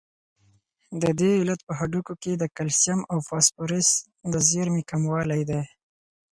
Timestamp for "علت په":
1.39-1.73